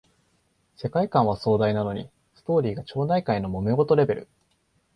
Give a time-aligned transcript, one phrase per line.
[0.77, 4.27] 世界観は壮大なのにストーリーが町内会のもめ事レベル